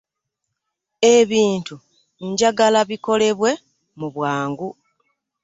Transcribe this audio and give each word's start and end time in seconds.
Ebintu 1.15 1.75
njagala 2.29 2.79
bikolebwe 2.89 3.51
mu 3.99 4.07
bwangu. 4.13 4.69